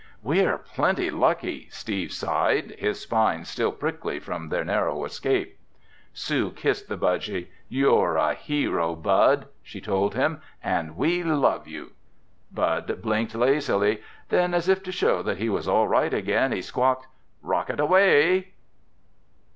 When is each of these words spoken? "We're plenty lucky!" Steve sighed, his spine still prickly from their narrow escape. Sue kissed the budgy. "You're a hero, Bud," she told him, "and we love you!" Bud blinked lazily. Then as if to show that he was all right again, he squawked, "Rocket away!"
"We're 0.23 0.57
plenty 0.57 1.11
lucky!" 1.11 1.67
Steve 1.69 2.11
sighed, 2.11 2.71
his 2.79 2.99
spine 2.99 3.45
still 3.45 3.71
prickly 3.71 4.17
from 4.19 4.49
their 4.49 4.65
narrow 4.65 5.05
escape. 5.05 5.59
Sue 6.11 6.49
kissed 6.49 6.87
the 6.89 6.97
budgy. 6.97 7.49
"You're 7.69 8.15
a 8.17 8.33
hero, 8.33 8.95
Bud," 8.95 9.45
she 9.61 9.79
told 9.79 10.15
him, 10.15 10.41
"and 10.63 10.97
we 10.97 11.21
love 11.23 11.67
you!" 11.67 11.91
Bud 12.51 13.03
blinked 13.03 13.35
lazily. 13.35 14.01
Then 14.29 14.55
as 14.55 14.67
if 14.67 14.81
to 14.85 14.91
show 14.91 15.21
that 15.21 15.37
he 15.37 15.49
was 15.49 15.67
all 15.67 15.87
right 15.87 16.11
again, 16.15 16.51
he 16.51 16.63
squawked, 16.63 17.05
"Rocket 17.43 17.79
away!" 17.79 18.53